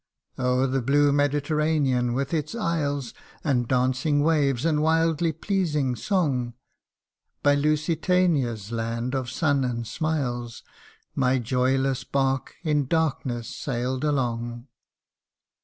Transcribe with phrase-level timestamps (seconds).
[0.39, 3.13] O'er the blue Mediterranean, with its isles
[3.43, 6.55] And dancing waves, and wildly pleasing song,
[7.43, 10.63] By Lusitania's land of sun and smiles,
[11.13, 14.65] My joyless bark in darkness sail'd along